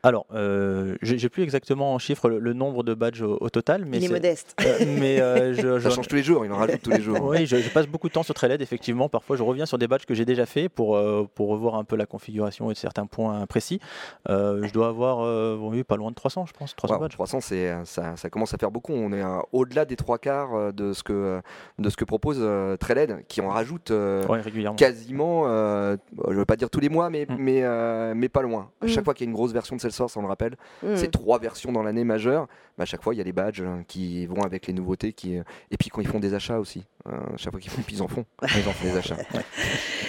Alors, 0.05 0.27
euh, 0.35 0.95
j'ai 1.01 1.29
plus 1.29 1.41
exactement 1.41 1.95
en 1.95 1.97
chiffre 1.97 2.29
le, 2.29 2.53
nombre 2.53 2.83
de 2.83 2.93
badges 2.93 3.23
au, 3.23 3.49
total, 3.49 3.85
mais 3.85 3.97
il 3.97 4.05
est, 4.05 4.09
modeste. 4.09 4.55
Euh, 4.63 4.85
mais 4.99 5.19
euh, 5.19 5.53
je, 5.79 5.79
ça 5.79 5.89
change 5.89 6.07
tous 6.07 6.15
les 6.15 6.21
jours, 6.21 6.45
il 6.45 6.51
en 6.51 6.57
rajoute 6.57 6.83
tous 6.83 6.91
les 6.91 7.01
jours. 7.01 7.23
Oui, 7.23 7.47
je, 7.47 7.57
passe 7.69 7.87
beaucoup 7.87 8.07
de 8.07 8.13
temps 8.13 8.21
sur 8.21 8.35
Trailhead, 8.35 8.61
effectivement. 8.61 9.09
Parfois, 9.09 9.35
je 9.35 9.41
reviens 9.41 9.65
sur 9.65 9.79
des 9.79 9.87
badges 9.87 10.05
que 10.05 10.13
j'ai 10.13 10.23
déjà 10.25 10.45
fait 10.45 10.69
pour 10.69 10.95
euh, 10.95 11.27
pour 11.33 11.49
revoir 11.49 11.73
un 11.73 11.83
peu 11.83 11.95
la 11.95 12.05
configuration 12.05 12.69
et 12.69 12.75
certains 12.75 13.07
points 13.07 13.47
précis. 13.47 13.79
je 14.27 14.71
dois 14.71 14.89
avoir 14.89 15.57
oui, 15.59 15.83
pas 15.83 15.95
loin 15.95 16.11
de 16.11 16.15
300, 16.15 16.45
je 16.45 16.53
pense. 16.53 16.75
300 16.75 16.99
badges. 16.99 17.13
300, 17.13 17.41
c'est 17.41 17.73
ça, 17.85 18.15
ça, 18.15 18.29
commence 18.29 18.53
à 18.53 18.59
faire 18.59 18.69
beaucoup. 18.69 18.93
On 18.93 19.11
est 19.11 19.23
au-delà 19.53 19.85
des 19.85 19.95
trois 19.95 20.19
quarts 20.19 20.71
de 20.71 20.93
ce 20.93 21.01
que 21.01 21.41
de 21.79 21.89
ce 21.89 21.97
que 21.97 22.05
propose 22.05 22.47
Trailhead, 22.79 23.25
qui 23.27 23.41
en 23.41 23.49
rajoute 23.49 23.91
régulièrement. 23.91 24.75
quasiment, 24.75 25.45
je 25.45 25.97
ne 26.29 26.35
veux 26.35 26.45
pas 26.45 26.57
dire 26.57 26.69
tous 26.69 26.79
les 26.79 26.89
mois, 26.89 27.09
mais 27.09 27.25
mm. 27.27 27.35
mais 27.39 28.13
mais 28.13 28.29
pas 28.29 28.43
loin. 28.43 28.69
À 28.81 28.87
chaque 28.87 29.01
mm. 29.01 29.03
fois 29.03 29.13
qu'il 29.15 29.25
y 29.25 29.27
a 29.27 29.31
une 29.31 29.35
grosse 29.35 29.51
version 29.51 29.75
de 29.75 29.81
celle 29.81 29.94
on 29.99 30.21
le 30.21 30.27
rappelle. 30.27 30.55
Mm. 30.83 30.95
C'est 30.95 31.11
trois 31.11 31.39
versions 31.39 31.71
dans 31.71 31.83
l'année 31.83 32.03
majeure. 32.03 32.47
Mais 32.77 32.83
à 32.83 32.85
chaque 32.85 33.01
fois, 33.01 33.13
il 33.13 33.17
y 33.17 33.21
a 33.21 33.23
les 33.23 33.31
badges 33.31 33.61
hein, 33.61 33.83
qui 33.87 34.25
vont 34.25 34.43
avec 34.43 34.67
les 34.67 34.73
nouveautés. 34.73 35.13
Qui... 35.13 35.37
Euh, 35.37 35.43
et 35.71 35.77
puis 35.77 35.89
quand 35.89 36.01
ils 36.01 36.07
font 36.07 36.19
des 36.19 36.33
achats 36.33 36.59
aussi. 36.59 36.83
Euh, 37.07 37.11
chaque 37.37 37.51
fois 37.51 37.59
qu'ils 37.59 37.71
font, 37.71 37.83
ils 37.89 38.01
en 38.01 38.07
font. 38.07 38.25
Ils 38.41 38.67
en 38.67 38.71
font 38.71 38.85
des 38.85 38.97
achats. 38.97 39.17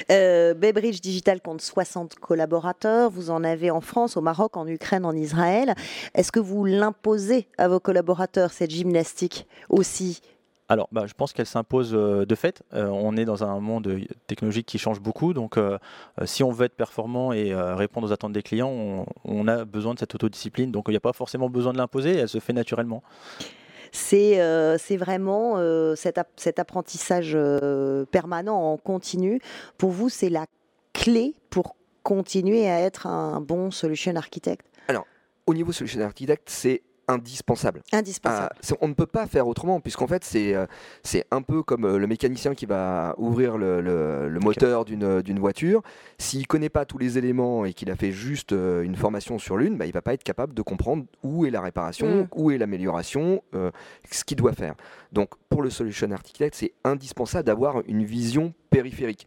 Euh, 0.08 0.54
Baybridge 0.54 1.00
Digital 1.00 1.40
compte 1.40 1.60
60 1.60 2.14
collaborateurs. 2.14 3.10
Vous 3.10 3.30
en 3.30 3.42
avez 3.42 3.72
en 3.72 3.80
France, 3.80 4.16
au 4.16 4.20
Maroc, 4.20 4.56
en 4.56 4.64
Ukraine, 4.68 5.04
en 5.04 5.16
Israël. 5.16 5.74
Est-ce 6.14 6.30
que 6.30 6.38
vous 6.38 6.64
l'imposez 6.64 7.48
à 7.58 7.66
vos 7.66 7.80
collaborateurs, 7.80 8.52
cette 8.52 8.70
gymnastique 8.70 9.48
aussi 9.68 10.20
alors, 10.68 10.88
bah, 10.90 11.04
je 11.06 11.14
pense 11.14 11.32
qu'elle 11.32 11.46
s'impose 11.46 11.94
euh, 11.94 12.26
de 12.26 12.34
fait. 12.34 12.62
Euh, 12.74 12.86
on 12.86 13.16
est 13.16 13.24
dans 13.24 13.44
un 13.44 13.60
monde 13.60 14.00
technologique 14.26 14.66
qui 14.66 14.78
change 14.78 15.00
beaucoup, 15.00 15.32
donc 15.32 15.58
euh, 15.58 15.78
si 16.24 16.42
on 16.42 16.50
veut 16.50 16.66
être 16.66 16.74
performant 16.74 17.32
et 17.32 17.54
répondre 17.54 18.08
aux 18.08 18.12
attentes 18.12 18.32
des 18.32 18.42
clients, 18.42 19.06
on, 19.24 19.48
a 19.48 19.64
besoin 19.64 19.94
de 19.94 19.98
cette 19.98 20.14
autodiscipline. 20.14 20.72
Donc, 20.72 20.84
il 20.88 20.92
n'y 20.92 20.96
a 20.96 21.00
pas 21.00 21.12
forcément 21.12 21.48
besoin 21.48 21.72
de 21.72 21.78
l'imposer, 21.78 22.16
elle 22.16 22.28
se 22.28 22.40
fait 22.40 22.52
naturellement. 22.52 23.02
C'est 23.92 24.36
vraiment 24.96 25.56
cet, 25.94 26.20
cet, 26.36 26.58
apprentissage 26.58 27.36
permanent 28.10 28.72
en 28.72 28.76
continu. 28.76 29.40
Pour 29.78 29.90
vous, 29.90 30.08
c'est 30.08 30.28
la 30.28 30.46
clé 30.92 31.34
pour 31.50 31.76
continuer 32.02 32.68
à 32.68 32.80
être 32.80 33.06
un 33.06 33.40
bon 33.40 33.70
solution 33.70 34.14
architecte? 34.16 34.66
Alors, 34.88 35.06
au 35.46 35.54
niveau 35.54 35.72
solution 35.72 36.00
architecte, 36.00 36.48
c'est 36.48 36.82
indispensable. 37.08 37.82
Indispensable. 37.92 38.56
Ah, 38.70 38.74
on 38.80 38.88
ne 38.88 38.94
peut 38.94 39.06
pas 39.06 39.26
faire 39.26 39.46
autrement, 39.46 39.80
puisqu'en 39.80 40.06
fait, 40.06 40.24
c'est 40.24 40.54
euh, 40.54 40.66
c'est 41.02 41.24
un 41.30 41.42
peu 41.42 41.62
comme 41.62 41.84
euh, 41.84 41.98
le 41.98 42.06
mécanicien 42.06 42.54
qui 42.54 42.66
va 42.66 43.14
ouvrir 43.18 43.56
le, 43.58 43.80
le, 43.80 44.40
moteur 44.40 44.84
d'une 44.84 45.38
voiture. 45.38 45.82
S'il 46.18 46.40
ne 46.40 46.46
connaît 46.46 46.68
pas 46.68 46.84
tous 46.84 46.98
les 46.98 47.18
éléments 47.18 47.64
et 47.64 47.72
qu'il 47.72 47.90
a 47.90 47.96
fait 47.96 48.12
juste 48.12 48.52
euh, 48.52 48.82
une 48.82 48.96
formation 48.96 49.38
sur 49.38 49.56
l'une, 49.56 49.76
bah, 49.76 49.86
il 49.86 49.88
ne 49.88 49.94
va 49.94 50.02
pas 50.02 50.14
être 50.14 50.24
capable 50.24 50.54
de 50.54 50.62
comprendre 50.62 51.04
où 51.22 51.46
est 51.46 51.50
la 51.50 51.60
réparation, 51.60 52.22
mm. 52.22 52.28
où 52.34 52.50
est 52.50 52.58
l'amélioration, 52.58 53.42
ce 54.10 54.24
qu'il 54.24 54.36
doit 54.36 54.52
faire. 54.52 54.74
Donc, 55.12 55.30
pour 55.48 55.62
le 55.62 55.70
solution 55.70 56.10
architect, 56.10 56.54
c'est 56.54 56.72
indispensable 56.84 57.44
d'avoir 57.44 57.82
une 57.86 58.04
vision 58.04 58.52
périphérique 58.70 59.26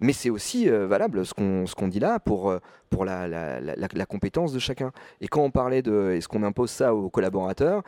mais 0.00 0.12
c'est 0.12 0.30
aussi 0.30 0.68
euh, 0.68 0.86
valable 0.86 1.24
ce 1.24 1.34
qu'on 1.34 1.66
ce 1.66 1.74
qu'on 1.74 1.88
dit 1.88 2.00
là 2.00 2.18
pour, 2.18 2.50
euh, 2.50 2.58
pour 2.88 3.04
la, 3.04 3.28
la, 3.28 3.60
la, 3.60 4.06
compétence 4.06 4.52
de 4.52 4.58
chacun. 4.58 4.92
Et 5.20 5.28
quand 5.28 5.42
on 5.42 5.50
parlait 5.50 5.82
de 5.82 6.12
est-ce 6.12 6.26
qu'on 6.26 6.42
impose 6.42 6.70
ça 6.70 6.94
aux 6.94 7.10
collaborateurs, 7.10 7.82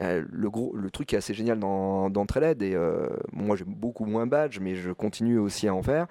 euh, 0.00 0.24
le, 0.28 0.50
gros, 0.50 0.74
le 0.74 0.90
truc 0.90 1.08
qui 1.08 1.14
est 1.14 1.18
assez 1.18 1.34
génial 1.34 1.58
dans, 1.58 2.10
dans 2.10 2.26
Trailhead, 2.26 2.62
et 2.62 2.76
moi 3.32 3.56
j'ai 3.56 3.64
beaucoup 3.64 4.04
moins 4.04 4.26
badges, 4.26 4.58
mais 4.60 4.74
je 4.74 4.90
continue 4.90 5.38
aussi 5.38 5.68
à 5.68 5.74
en 5.74 5.82
faire, 5.82 6.06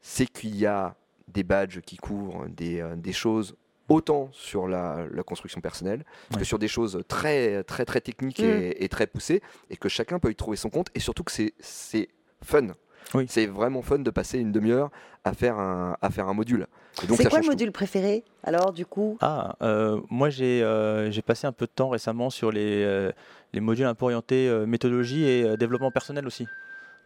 c'est 0.00 0.26
qu'il 0.26 0.56
y 0.56 0.66
a 0.66 0.96
des 1.28 1.42
badges 1.42 1.80
qui 1.80 1.96
couvrent 1.96 2.46
des, 2.48 2.82
des 2.96 3.12
choses 3.12 3.56
autant 3.88 4.30
sur 4.32 4.66
la, 4.66 5.06
construction 5.26 5.60
personnelle 5.60 6.04
que 6.36 6.44
sur 6.44 6.58
des 6.58 6.68
choses 6.68 7.02
très 7.06 7.62
très 7.64 7.84
très 7.84 8.00
techniques 8.00 8.40
mm. 8.40 8.72
et, 8.76 8.88
très 8.88 9.06
poussées 9.06 9.42
et 9.70 9.76
que 9.76 9.88
chacun 9.88 10.18
peut 10.18 10.30
y 10.30 10.34
trouver 10.34 10.56
son 10.56 10.70
compte 10.70 10.88
et 10.94 11.00
surtout 11.00 11.22
que 11.22 11.32
c'est 11.32 12.08
fun. 12.42 12.68
Oui. 13.14 13.26
C'est 13.28 13.46
vraiment 13.46 13.82
fun 13.82 13.98
de 13.98 14.10
passer 14.10 14.38
une 14.38 14.52
demi-heure 14.52 14.90
à 15.24 15.32
faire 15.32 15.58
un, 15.58 15.96
à 16.00 16.10
faire 16.10 16.28
un 16.28 16.34
module. 16.34 16.66
C'est 16.94 17.28
quoi 17.28 17.40
le 17.40 17.46
module 17.46 17.72
préféré 17.72 18.24
alors 18.42 18.72
du 18.72 18.86
coup? 18.86 19.18
Ah, 19.20 19.56
euh, 19.60 20.00
moi 20.08 20.28
euh, 20.40 21.10
j'ai 21.10 21.22
passé 21.22 21.46
un 21.46 21.52
peu 21.52 21.66
de 21.66 21.70
temps 21.70 21.88
récemment 21.90 22.30
sur 22.30 22.50
les, 22.50 22.82
euh, 22.84 23.12
les 23.52 23.60
modules 23.60 23.86
un 23.86 23.94
peu 23.94 24.06
orientés 24.06 24.48
méthodologie 24.66 25.24
et 25.24 25.56
développement 25.56 25.90
personnel 25.90 26.26
aussi. 26.26 26.46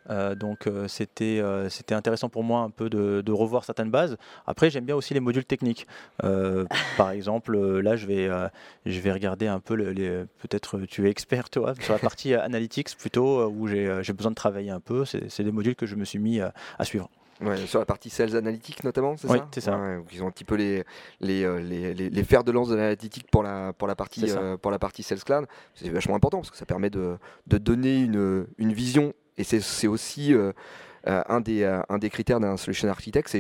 Euh, 0.09 0.35
donc 0.35 0.67
euh, 0.67 0.89
c'était 0.89 1.41
euh, 1.41 1.69
c'était 1.69 1.95
intéressant 1.95 2.29
pour 2.29 2.43
moi 2.43 2.61
un 2.61 2.71
peu 2.71 2.89
de, 2.89 3.33
revoir 3.33 3.65
certaines 3.65 3.91
bases. 3.91 4.17
Après 4.47 4.71
j'aime 4.71 4.85
bien 4.85 4.97
aussi 4.97 5.15
les 5.15 5.21
modules 5.21 5.45
techniques. 5.45 5.87
par 6.97 7.11
exemple 7.11 7.57
là 7.81 7.97
je 7.97 8.07
vais 8.07 8.29
je 8.87 9.01
vais 9.01 9.13
regarder 9.13 9.47
un 9.47 9.61
peu 9.61 9.75
les 9.75 10.25
peut-être 10.39 10.81
tu 10.81 11.07
es 11.07 11.11
expert 11.11 11.49
toi 11.51 11.75
sur 11.81 11.93
la 11.93 11.99
partie 11.99 12.35
analytics 12.35 12.97
plutôt 12.97 13.47
où 13.47 13.67
j'ai 13.69 14.13
besoin 14.13 14.31
de 14.31 14.37
travailler 14.37 14.71
un 14.71 14.81
peu. 14.81 15.05
C'est 15.05 15.43
des 15.43 15.53
modules 15.53 15.77
que 15.77 15.87
je 15.87 15.97
me 15.97 16.05
suis 16.05 16.19
mis 16.19 16.41
à 16.41 16.85
suivre. 16.85 17.09
sur 17.67 17.79
la 17.79 17.87
partie 17.87 18.11
sales 18.11 18.37
analytics 18.37 18.85
notamment, 18.85 19.17
c'est 19.17 19.31
oui, 19.31 19.39
ça? 19.39 19.49
c'est 19.53 19.61
ça. 19.61 19.79
ils 20.13 20.23
ont 20.23 20.29
un 20.29 20.31
petit 20.31 20.45
peu 20.45 20.57
les, 20.57 20.85
les, 21.21 21.63
les, 21.63 21.95
les, 21.95 22.25
fers 22.25 22.45
de 22.45 22.53
lance 22.53 22.69
de 22.69 22.75
l'analytique 22.75 23.31
pour 23.31 23.43
la, 23.43 23.73
pour, 23.73 23.89
la 23.89 23.95
partie, 23.95 24.33
pour 24.61 24.71
la 24.71 24.79
partie 24.79 25.03
Sales 25.03 25.25
Cloud. 25.25 25.47
C'est 25.75 25.89
vachement 25.89 26.17
important 26.17 26.39
parce 26.39 26.51
que 26.51 26.57
ça 26.57 26.67
permet 26.67 26.91
de, 26.91 27.17
de 27.47 27.59
donner 27.59 27.97
une, 27.97 28.47
une 28.59 28.73
vision 28.73 29.15
et 29.41 29.45
c'est 29.45 29.87
aussi 29.87 30.35
euh, 30.35 30.53
euh, 31.09 31.23
un, 31.29 31.41
des, 31.41 31.63
euh, 31.63 31.81
un 31.89 31.99
des 31.99 32.11
critères 32.11 32.41
d'un 32.41 32.57
solution 32.57 32.89
architect. 32.89 33.35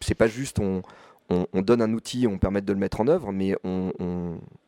C'est 0.00 0.14
pas 0.14 0.26
juste 0.26 0.58
on, 0.58 0.82
on, 1.30 1.62
donne 1.62 1.80
un 1.80 1.92
outil, 1.92 2.26
on 2.26 2.38
permet 2.38 2.60
de 2.60 2.72
le 2.72 2.78
mettre 2.78 3.00
en 3.00 3.08
œuvre, 3.08 3.32
mais 3.32 3.56
on, 3.64 3.92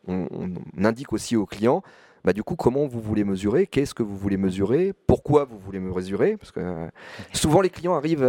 on 0.07 0.83
indique 0.83 1.13
aussi 1.13 1.35
au 1.35 1.45
client 1.45 1.83
bah, 2.23 2.33
du 2.33 2.43
coup, 2.43 2.57
comment 2.57 2.87
vous 2.87 2.99
voulez 2.99 3.23
mesurer 3.23 3.67
Qu'est-ce 3.67 3.93
que 3.93 4.03
vous 4.03 4.17
voulez 4.17 4.35
mesurer 4.35 4.91
Pourquoi 5.05 5.45
vous 5.45 5.57
voulez 5.57 5.79
mesurer 5.79 6.35
Parce 6.35 6.51
que 6.51 6.59
souvent 7.31 7.61
les 7.61 7.69
clients 7.69 7.95
arrivent, 7.95 8.25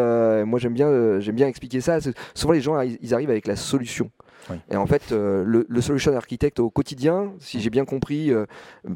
moi 0.47 0.61
j'aime 0.61 0.75
bien, 0.75 1.19
j'aime 1.19 1.35
bien 1.35 1.49
expliquer 1.49 1.81
ça. 1.81 1.99
Souvent 2.33 2.53
les 2.53 2.61
gens 2.61 2.81
ils 2.81 3.13
arrivent 3.13 3.31
avec 3.31 3.49
la 3.49 3.57
solution. 3.57 4.13
Et 4.71 4.77
en 4.77 4.87
fait, 4.87 5.11
le, 5.11 5.67
le, 5.69 5.81
solution 5.81 6.17
architect 6.17 6.59
au 6.61 6.71
quotidien, 6.71 7.33
si 7.39 7.61
j'ai 7.61 7.71
bien 7.71 7.85
compris, 7.85 8.33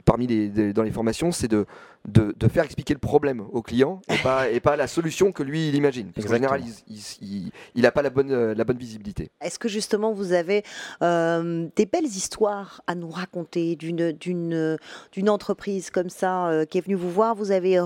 parmi 0.05 0.27
les, 0.27 0.73
dans 0.73 0.83
les 0.83 0.91
formations, 0.91 1.31
c'est 1.33 1.49
de 1.49 1.67
de, 2.07 2.35
de, 2.37 2.49
faire 2.49 2.65
expliquer 2.65 2.95
le 2.95 2.99
problème 2.99 3.45
au 3.53 3.63
client 3.63 4.01
et 4.09 4.19
pas, 4.19 4.49
et 4.49 4.61
pas 4.61 4.77
la 4.77 4.87
solution 4.87 5.31
que 5.31 5.43
lui 5.43 5.69
il 5.69 5.75
imagine. 5.77 6.11
Parce 6.13 6.27
qu'en 6.27 6.35
général, 6.35 6.63
il 6.89 7.83
n'a 7.83 7.93
pas 7.93 8.03
la 8.03 8.11
bonne, 8.11 8.33
euh, 8.33 8.55
la 8.55 8.65
bonne 8.65 8.77
visibilité. 8.77 9.31
Est-ce 9.41 9.59
que 9.59 9.69
justement 9.69 10.13
vous 10.13 10.33
avez 10.33 10.65
euh, 11.03 11.69
des 11.77 11.87
belles 11.87 12.07
histoires 12.07 12.83
à 12.87 12.95
nous 12.95 13.09
raconter 13.09 13.77
d'une, 13.77 14.13
d'une, 14.13 14.77
d'une 15.13 15.31
entreprise 15.31 15.91
comme 15.91 16.11
ça 16.11 16.49
euh, 16.49 16.65
qui 16.65 16.79
est 16.79 16.81
venue 16.81 16.97
vous 16.97 17.11
voir? 17.11 17.35
Vous 17.35 17.53
avez 17.53 17.79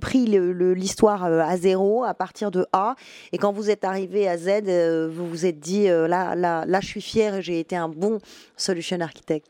pris 0.00 0.26
le, 0.26 0.72
l'histoire 0.72 1.24
à 1.24 1.56
zéro, 1.56 2.04
à 2.04 2.14
partir 2.14 2.50
de 2.50 2.66
A, 2.72 2.96
et 3.32 3.38
quand 3.38 3.52
vous 3.52 3.68
êtes 3.70 3.84
arrivé 3.84 4.26
à 4.26 4.38
Z, 4.38 5.10
vous 5.10 5.28
vous 5.28 5.46
êtes 5.46 5.60
dit 5.60 5.86
là, 5.86 6.34
là, 6.34 6.64
là, 6.66 6.73
je 6.80 6.86
suis 6.86 7.02
fier 7.02 7.34
et 7.34 7.42
j'ai 7.42 7.60
été 7.60 7.76
un 7.76 7.88
bon 7.88 8.20
solution 8.56 9.00
architect 9.00 9.46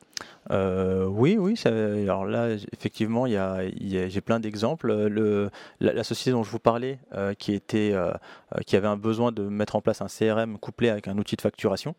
euh, 0.50 1.06
oui, 1.06 1.36
oui. 1.38 1.58
alors 1.64 2.26
là, 2.26 2.50
effectivement, 2.72 3.26
il 3.26 3.32
y 3.32 3.36
a, 3.36 4.08
j'ai 4.08 4.20
plein 4.20 4.40
d'exemples. 4.40 4.92
Le, 5.08 5.50
la, 5.80 6.04
société 6.04 6.32
dont 6.32 6.42
je 6.42 6.50
vous 6.50 6.58
parlais, 6.58 6.98
euh, 7.14 7.34
qui 7.34 7.54
était, 7.54 7.92
euh, 7.94 8.12
qui 8.66 8.76
avait 8.76 8.88
un 8.88 8.96
besoin 8.96 9.32
de 9.32 9.42
mettre 9.42 9.76
en 9.76 9.80
place 9.80 10.02
un 10.02 10.06
CRM 10.06 10.58
couplé 10.58 10.90
avec 10.90 11.08
un 11.08 11.16
outil 11.16 11.36
de 11.36 11.40
facturation, 11.40 11.94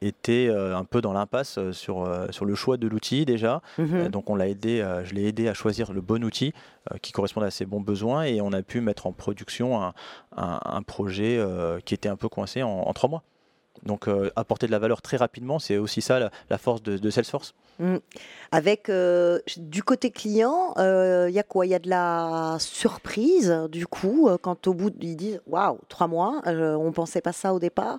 était 0.00 0.50
un 0.50 0.84
peu 0.84 1.00
dans 1.00 1.12
l'impasse 1.12 1.58
sur 1.72 2.06
sur 2.30 2.44
le 2.44 2.54
choix 2.54 2.76
de 2.76 2.86
l'outil 2.86 3.24
déjà. 3.24 3.62
Mhm. 3.78 4.08
donc 4.08 4.28
on 4.30 4.36
l'a 4.36 4.48
aidé, 4.48 4.86
je 5.04 5.14
l'ai 5.14 5.26
aidé 5.26 5.48
à 5.48 5.54
choisir 5.54 5.92
le 5.92 6.00
bon 6.00 6.22
outil 6.24 6.52
qui 7.00 7.12
correspondait 7.12 7.46
à 7.46 7.50
ses 7.50 7.64
bons 7.64 7.80
besoins 7.80 8.24
et 8.24 8.40
on 8.40 8.52
a 8.52 8.62
pu 8.62 8.80
mettre 8.80 9.06
en 9.06 9.12
production 9.12 9.82
un, 9.82 9.94
un, 10.36 10.82
projet 10.82 11.40
qui 11.84 11.94
était 11.94 12.08
un 12.08 12.16
peu 12.16 12.28
coincé 12.28 12.62
en 12.62 12.92
trois 12.92 13.08
mois. 13.08 13.22
Donc 13.84 14.08
euh, 14.08 14.30
apporter 14.36 14.66
de 14.66 14.72
la 14.72 14.78
valeur 14.78 15.02
très 15.02 15.16
rapidement, 15.16 15.58
c'est 15.58 15.76
aussi 15.76 16.00
ça 16.00 16.30
la, 16.48 16.58
force 16.58 16.82
de, 16.82 17.10
Salesforce. 17.10 17.54
Mm. 17.78 17.96
Avec 18.50 18.88
euh, 18.88 19.40
du 19.56 19.82
côté 19.82 20.10
client, 20.10 20.72
il 20.76 20.82
euh, 20.82 21.30
y 21.30 21.38
a 21.38 21.42
quoi? 21.42 21.66
Il 21.66 21.70
y 21.70 21.74
a 21.74 21.78
de 21.78 21.90
la 21.90 22.56
surprise 22.60 23.52
du 23.70 23.86
coup 23.86 24.30
quand 24.40 24.66
au 24.66 24.74
bout 24.74 24.92
ils 25.00 25.16
disent 25.16 25.40
waouh 25.46 25.78
trois 25.88 26.06
mois, 26.06 26.40
on 26.46 26.92
pensait 26.92 27.20
pas 27.20 27.32
ça 27.32 27.52
au 27.52 27.58
départ? 27.58 27.98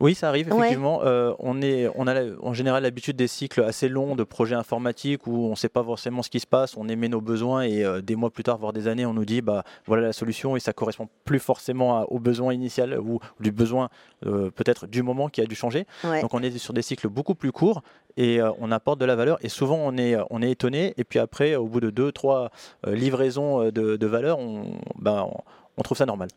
Oui, 0.00 0.14
ça 0.14 0.28
arrive 0.28 0.48
effectivement. 0.48 1.02
Euh, 1.04 1.34
on, 1.38 1.60
est, 1.60 1.88
on 1.94 2.06
a 2.06 2.14
en 2.40 2.54
général 2.54 2.82
l'habitude 2.82 3.16
des 3.16 3.28
cycles 3.28 3.62
assez 3.62 3.88
longs 3.88 4.16
de 4.16 4.24
projets 4.24 4.54
informatiques 4.54 5.26
où 5.26 5.46
on 5.46 5.50
ne 5.50 5.54
sait 5.54 5.68
pas 5.68 5.84
forcément 5.84 6.22
ce 6.22 6.30
qui 6.30 6.40
se 6.40 6.46
passe, 6.46 6.76
on 6.78 6.88
émet 6.88 7.08
nos 7.08 7.20
besoins 7.20 7.62
et 7.62 7.84
euh, 7.84 8.00
des 8.00 8.16
mois 8.16 8.30
plus 8.30 8.42
tard, 8.42 8.56
voire 8.56 8.72
des 8.72 8.88
années, 8.88 9.04
on 9.04 9.12
nous 9.12 9.26
dit 9.26 9.42
bah 9.42 9.62
voilà 9.86 10.06
la 10.06 10.12
solution 10.14 10.56
et 10.56 10.60
ça 10.60 10.72
correspond 10.72 11.08
plus 11.26 11.38
forcément 11.38 12.02
au 12.10 12.18
besoin 12.18 12.54
initial 12.54 12.98
ou, 12.98 13.20
du 13.40 13.52
besoin 13.52 13.90
euh, 14.24 14.50
peut-être 14.50 14.86
du 14.86 15.02
moment 15.02 15.28
qui 15.28 15.42
a 15.42 15.46
dû 15.46 15.54
changer. 15.54 15.86
Donc 16.02 16.32
on 16.32 16.42
est 16.42 16.56
sur 16.56 16.72
des 16.72 16.82
cycles 16.82 17.08
beaucoup 17.08 17.34
plus 17.34 17.52
courts 17.52 17.82
et 18.16 18.40
on 18.58 18.72
apporte 18.72 18.98
de 18.98 19.04
la 19.04 19.16
valeur 19.16 19.38
et 19.42 19.48
souvent 19.48 19.76
on 19.76 19.96
est, 19.96 20.16
on 20.30 20.40
est 20.40 20.50
étonné 20.50 20.94
et 20.96 21.04
puis 21.04 21.18
après 21.18 21.56
au 21.56 21.66
bout 21.66 21.80
de 21.80 21.90
deux, 21.90 22.10
trois 22.10 22.50
livraisons 22.86 23.70
de, 23.70 23.96
de 23.96 24.06
valeur, 24.06 24.38
on, 24.38 24.78
bah, 24.96 25.26
on 25.26 25.42
on 25.76 25.82
trouve 25.82 25.96
ça 25.96 26.06
normal. 26.06 26.28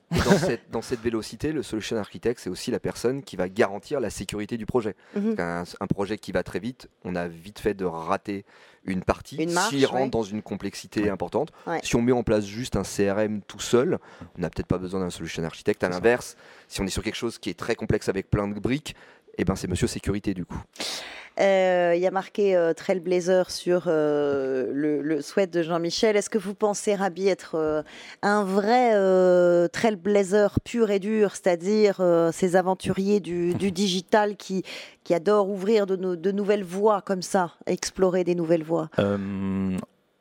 Dans 0.72 0.82
cette, 0.82 1.02
vélocité, 1.02 1.52
le 1.52 1.64
solution 1.64 1.98
architect, 1.98 2.40
c'est 2.40 2.50
aussi 2.50 2.72
la 2.72 2.80
personne 2.80 3.24
qui 3.24 3.36
va 3.36 3.50
garantir 3.50 4.00
la 4.00 4.10
sécurité 4.10 4.58
du 4.58 4.66
projet. 4.66 4.96
Mhm. 5.16 5.36
un, 5.38 5.88
projet 5.88 6.18
qui 6.18 6.32
va 6.32 6.44
très 6.44 6.60
vite, 6.60 6.88
on 7.04 7.16
a 7.16 7.28
vite 7.28 7.60
fait 7.60 7.74
de 7.74 7.86
rater 7.86 8.46
une 8.86 9.04
partie 9.04 9.48
s'il 9.70 9.86
rentre 9.86 10.12
dans 10.12 10.24
une 10.24 10.42
complexité 10.42 11.10
importante. 11.10 11.52
Si 11.84 11.96
on 11.96 12.02
met 12.02 12.12
en 12.12 12.24
place 12.24 12.46
juste 12.46 12.76
un 12.76 12.84
CRM 12.84 13.42
tout 13.42 13.60
seul, 13.60 14.00
on 14.38 14.42
n'a 14.42 14.50
peut-être 14.50 14.68
pas 14.68 14.78
besoin 14.78 15.00
d'un 15.00 15.10
solution 15.10 15.44
architect. 15.44 15.84
À 15.84 15.90
l'inverse, 15.90 16.36
si 16.68 16.82
on 16.82 16.86
est 16.86 16.90
sur 16.90 17.04
quelque 17.04 17.16
chose 17.16 17.38
qui 17.38 17.50
est 17.50 17.58
très 17.58 17.76
complexe 17.76 18.10
avec 18.10 18.30
plein 18.30 18.48
de 18.48 18.60
briques, 18.60 18.96
eh 19.38 19.46
ben 19.46 19.56
c'est 19.56 19.68
Monsieur 19.68 19.88
Sécurité 19.88 20.34
du 20.34 20.46
coup. 20.46 20.62
Euh, 21.40 21.94
il 21.96 22.02
y 22.02 22.06
a 22.06 22.12
marqué 22.12 22.56
euh, 22.56 22.74
Trailblazer 22.74 23.50
sur 23.50 23.86
euh, 23.88 24.70
le, 24.72 25.02
le, 25.02 25.22
sweat 25.22 25.52
de 25.52 25.64
Jean-Michel. 25.64 26.16
Est-ce 26.16 26.30
que 26.30 26.38
vous 26.38 26.54
pensez, 26.54 26.94
Rabi, 26.94 27.28
être 27.28 27.84
un 28.22 28.44
vrai 28.44 28.92
Trailblazer 29.70 30.60
pur 30.64 30.92
et 30.92 31.00
dur, 31.00 31.32
c'est-à-dire 31.32 32.02
ces 32.32 32.56
aventuriers 32.56 33.20
du, 33.20 33.54
digital 33.54 34.36
qui, 34.36 34.64
qui 35.04 35.14
adorent 35.14 35.50
ouvrir 35.50 35.86
de, 35.88 36.32
nouvelles 36.32 36.64
voies 36.64 37.02
comme 37.02 37.22
ça, 37.22 37.54
explorer 37.66 38.24
des 38.24 38.36
nouvelles 38.36 38.64
voies? 38.64 38.90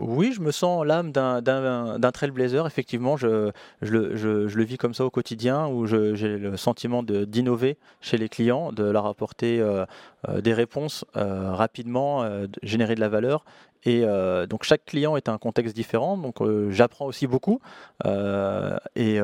Oui, 0.02 0.32
je 0.32 0.40
me 0.40 0.50
sens 0.50 0.85
l'âme 0.85 1.12
d'un 1.12 2.12
trailblazer. 2.12 2.66
Effectivement, 2.66 3.16
je, 3.16 3.50
le, 3.80 4.64
vis 4.64 4.76
comme 4.76 4.94
ça 4.94 5.04
au 5.04 5.11
quotidien, 5.11 5.68
où 5.68 5.87
j'ai 5.87 6.37
le 6.38 6.56
sentiment 6.56 7.02
d'innover 7.02 7.78
chez 8.00 8.18
les 8.18 8.28
clients, 8.28 8.73
de 8.73 8.85
leur 8.85 9.06
apporter 9.06 9.61
euh, 9.61 9.85
euh, 10.28 10.40
des 10.40 10.52
réponses 10.52 11.04
euh, 11.16 11.52
rapidement, 11.52 12.28
générer 12.62 12.94
de 12.94 13.00
la 13.00 13.09
valeur. 13.09 13.44
Et 13.85 14.04
donc 14.49 14.62
chaque 14.62 14.85
client 14.85 15.16
est 15.16 15.28
un 15.28 15.38
contexte 15.38 15.75
différent, 15.75 16.16
donc 16.16 16.37
j'apprends 16.71 17.06
aussi 17.06 17.26
beaucoup. 17.26 17.61
et, 18.04 19.21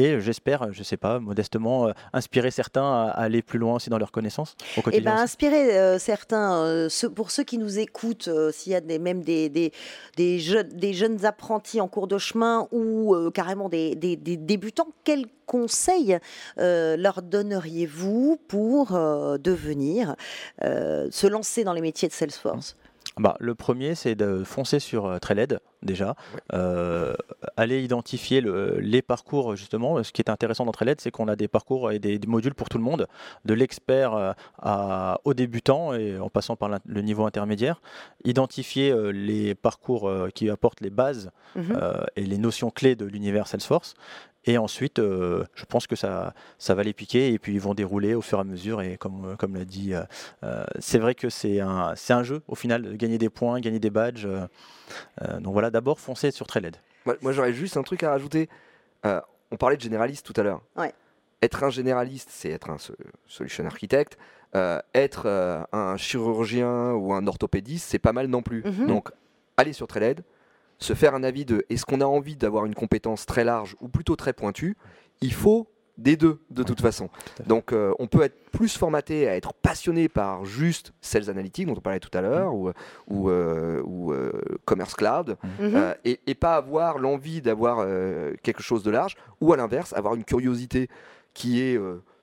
et 0.00 0.20
j'espère, 0.20 0.72
je 0.72 0.78
ne 0.78 0.84
sais 0.84 0.96
pas, 0.96 1.20
modestement, 1.20 1.88
euh, 1.88 1.92
inspirer 2.12 2.50
certains 2.50 2.82
à, 2.82 3.10
aller 3.10 3.42
plus 3.42 3.58
loin 3.58 3.76
aussi 3.76 3.90
dans 3.90 3.98
leurs 3.98 4.12
connaissances 4.12 4.56
au 4.76 4.80
eh 4.80 4.82
quotidien. 4.82 5.14
Ben, 5.14 5.20
inspirer 5.22 5.78
euh, 5.78 5.98
certains, 5.98 6.64
euh, 6.64 6.88
pour 7.14 7.30
ceux 7.30 7.44
qui 7.44 7.58
nous 7.58 7.78
écoutent, 7.78 8.30
s'il 8.52 8.72
y 8.72 8.74
a 8.74 8.80
des, 8.80 8.98
même 8.98 9.22
des, 9.22 9.48
des, 9.48 9.72
des, 10.16 10.38
jeunes, 10.38 10.68
des 10.68 10.92
jeunes 10.92 11.24
apprentis 11.24 11.80
en 11.80 11.88
cours 11.88 12.06
de 12.06 12.18
chemin 12.18 12.68
ou 12.72 13.30
carrément 13.30 13.68
des, 13.68 13.94
des, 13.94 14.16
débutants, 14.16 14.88
quels 15.04 15.26
conseils 15.46 16.18
leur 16.56 17.22
donneriez-vous 17.22 18.38
pour 18.48 18.92
devenir, 18.92 20.14
se 20.60 21.26
lancer 21.26 21.64
dans 21.64 21.72
les 21.72 21.80
métiers 21.80 22.08
de 22.08 22.12
Salesforce? 22.12 22.76
Bah, 23.18 23.36
le 23.40 23.54
premier, 23.54 23.94
c'est 23.94 24.14
de 24.14 24.44
foncer 24.44 24.78
sur 24.78 25.06
euh, 25.06 25.18
Trailhead 25.18 25.60
déjà, 25.82 26.14
euh, 26.52 27.14
aller 27.56 27.82
identifier 27.82 28.42
les 28.42 29.02
parcours 29.02 29.56
justement. 29.56 30.02
Ce 30.02 30.12
qui 30.12 30.20
est 30.20 30.30
intéressant 30.30 30.66
dans 30.66 30.72
Trailhead, 30.72 31.00
c'est 31.00 31.10
qu'on 31.10 31.26
a 31.26 31.36
des 31.36 31.48
parcours 31.48 31.90
et 31.90 31.98
des, 31.98 32.20
modules 32.26 32.54
pour 32.54 32.68
tout 32.68 32.76
le 32.76 32.84
monde, 32.84 33.06
de 33.46 33.54
l'expert 33.54 34.34
euh, 34.64 35.14
au 35.24 35.32
débutant 35.32 35.94
et 35.94 36.18
en 36.18 36.28
passant 36.28 36.54
par 36.54 36.68
le 36.84 37.00
niveau 37.00 37.24
intermédiaire. 37.24 37.80
Identifier 38.24 38.94
les 39.12 39.54
parcours 39.54 40.10
qui 40.34 40.50
apportent 40.50 40.82
les 40.82 40.90
bases 40.90 41.30
mhm. 41.56 41.78
et 42.16 42.26
les 42.26 42.38
notions 42.38 42.70
clés 42.70 42.94
de 42.94 43.06
l'univers 43.06 43.46
Salesforce 43.46 43.94
et 44.44 44.56
ensuite, 44.56 44.98
euh, 44.98 45.44
je 45.54 45.64
pense 45.66 45.86
que 45.86 45.96
ça, 45.96 46.32
ça 46.58 46.74
va 46.74 46.82
les 46.82 46.94
piquer 46.94 47.32
et 47.32 47.38
puis 47.38 47.52
ils 47.52 47.60
vont 47.60 47.74
dérouler 47.74 48.14
au 48.14 48.22
fur 48.22 48.38
et 48.38 48.40
à 48.40 48.44
mesure. 48.44 48.80
Et 48.80 48.96
comme, 48.96 49.32
euh, 49.32 49.36
comme 49.36 49.54
l'a 49.54 49.66
dit, 49.66 49.92
euh, 49.94 50.64
c'est 50.78 50.98
vrai 50.98 51.14
que 51.14 51.28
c'est 51.28 51.60
un, 51.60 51.94
c'est 51.94 52.14
un 52.14 52.22
jeu 52.22 52.42
au 52.48 52.54
final, 52.54 52.96
gagner 52.96 53.18
des 53.18 53.28
points, 53.28 53.60
gagner 53.60 53.80
des 53.80 53.90
badges. 53.90 54.26
donc 55.40 55.52
voilà, 55.52 55.70
d'abord 55.70 56.00
foncer 56.00 56.30
sur 56.30 56.46
Trailhead. 56.46 56.76
Moi, 57.04 57.16
moi 57.20 57.32
j'aurais 57.32 57.52
juste 57.52 57.76
un 57.76 57.82
truc 57.82 58.02
à 58.02 58.10
rajouter. 58.10 58.48
on 59.04 59.56
parlait 59.58 59.76
de 59.76 59.82
généraliste 59.82 60.24
tout 60.24 60.38
à 60.40 60.42
l'heure. 60.42 60.62
Ouais. 60.76 60.94
être 61.42 61.64
un 61.64 61.70
généraliste, 61.70 62.30
c'est 62.32 62.50
être 62.50 62.70
un 62.70 62.78
solution 63.26 63.66
architecte. 63.66 64.16
être 64.94 65.66
un 65.72 65.96
chirurgien 65.98 66.92
ou 66.92 67.12
un 67.12 67.26
orthopédiste, 67.26 67.88
c'est 67.90 67.98
pas 67.98 68.12
mal 68.12 68.26
non 68.26 68.42
plus. 68.42 68.62
Mhm. 68.64 68.86
Donc, 68.86 69.10
aller 69.58 69.74
sur 69.74 69.86
Trailhead, 69.86 70.22
se 70.80 70.94
faire 70.94 71.14
un 71.14 71.22
avis 71.22 71.44
de 71.44 71.64
est-ce 71.70 71.84
qu'on 71.84 72.00
a 72.00 72.06
envie 72.06 72.36
d'avoir 72.36 72.64
une 72.64 72.74
compétence 72.74 73.26
très 73.26 73.44
large 73.44 73.76
ou 73.80 73.88
plutôt 73.88 74.16
très 74.16 74.32
pointue, 74.32 74.76
il 75.20 75.32
faut 75.32 75.68
des 76.00 76.16
deux 76.16 76.40
de 76.50 76.62
toute 76.62 76.80
façon. 76.80 77.10
Donc 77.46 77.72
euh, 77.72 77.92
on 77.98 78.06
peut 78.06 78.22
être 78.22 78.50
plus 78.52 78.76
formaté 78.76 79.28
à 79.28 79.36
être 79.36 79.52
passionné 79.52 80.08
par 80.08 80.44
juste 80.44 80.92
Sales 81.00 81.28
Analytics 81.28 81.66
dont 81.66 81.74
on 81.76 81.80
parlait 81.80 82.00
tout 82.00 82.16
à 82.16 82.22
l'heure 82.22 82.54
ou, 82.54 82.70
ou, 83.08 83.28
euh, 83.28 83.82
euh, 83.84 84.32
Commerce 84.64 84.94
Cloud 84.94 85.36
mhm. 85.60 85.94
et, 86.04 86.34
pas 86.34 86.56
avoir 86.56 86.98
l'envie 86.98 87.42
d'avoir 87.42 87.86
quelque 88.42 88.62
chose 88.62 88.82
de 88.82 88.90
large 88.90 89.16
ou 89.42 89.52
à 89.52 89.56
l'inverse 89.58 89.92
avoir 89.92 90.14
une 90.14 90.24
curiosité 90.24 90.88
qui 91.34 91.60
est 91.60 91.78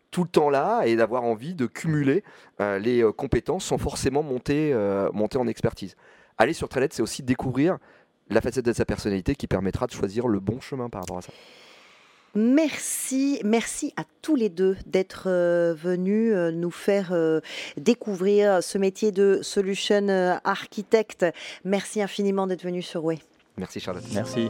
tout 0.09 0.23
le 0.23 0.29
temps 0.29 0.49
là 0.49 0.85
et 0.85 0.95
d'avoir 0.95 1.23
envie 1.23 1.53
de 1.53 1.67
cumuler 1.67 2.23
les 2.59 3.07
compétences 3.15 3.65
sans 3.65 3.77
forcément 3.77 4.23
monter, 4.23 4.73
monter 5.13 5.37
en 5.37 5.45
expertise. 5.45 5.95
Aller 6.39 6.53
sur 6.53 6.67
Trailhead, 6.67 6.93
c'est 6.93 7.03
aussi 7.03 7.21
découvrir 7.21 7.77
la 8.29 8.41
facette 8.41 8.65
de 8.65 8.73
sa 8.73 8.85
personnalité 8.85 9.35
qui 9.35 9.47
permettra 9.47 9.87
de 9.87 9.91
choisir 9.91 10.27
le 10.27 10.39
bon 10.39 10.59
chemin 10.59 10.89
par 10.89 11.01
rapport 11.01 11.17
à 11.17 11.21
ça. 11.21 11.31
Merci, 12.35 13.41
merci 13.43 13.93
à 13.95 14.03
tous 14.21 14.35
les 14.35 14.49
deux 14.49 14.77
d'être 14.85 15.23
euh, 15.25 15.73
venus 15.73 16.33
euh, 16.35 16.51
nous 16.51 16.69
faire 16.69 17.11
euh, 17.11 17.39
découvrir 17.77 18.61
ce 18.61 18.77
métier 18.77 19.11
de 19.11 19.39
solution 19.41 20.07
architecte. 20.43 21.25
Merci 21.65 21.99
infiniment 22.01 22.45
d'être 22.45 22.63
venus 22.63 22.85
sur 22.85 23.03
Way. 23.03 23.19
Merci 23.57 23.79
Charlotte. 23.79 24.03
Merci. 24.13 24.49